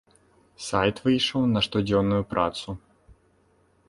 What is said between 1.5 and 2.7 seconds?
на штодзённую працу.